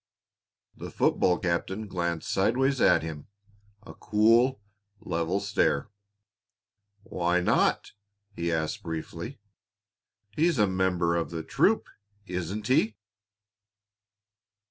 [0.75, 3.27] The football captain glanced sidewise at him
[3.83, 4.59] a cool,
[4.99, 5.91] level stare.
[7.03, 7.91] "Why not?"
[8.35, 9.39] he asked briefly.
[10.35, 11.87] "He's a member of the troop,
[12.25, 12.97] isn't he?"